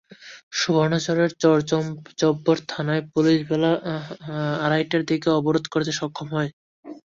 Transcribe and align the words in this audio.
সুবর্ণচরের 0.53 1.31
চরজব্বর 1.41 2.57
থানার 2.69 3.01
পুলিশ 3.13 3.37
বেলা 3.49 3.71
আড়াইটার 4.65 5.01
দিকে 5.09 5.27
অবরোধ 5.37 5.63
সরাতে 5.67 5.93
সক্ষম 5.99 6.27
হয়। 6.35 6.49